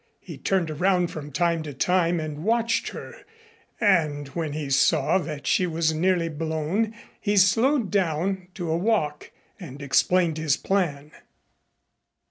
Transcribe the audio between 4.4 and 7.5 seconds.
he saw that she was nearly blown he